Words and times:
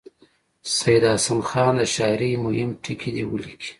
سید 0.77 1.03
حسن 1.15 1.39
خان 1.49 1.73
د 1.79 1.81
شاعرۍ 1.95 2.31
مهم 2.45 2.69
ټکي 2.83 3.09
دې 3.15 3.23
ولیکي. 3.27 3.69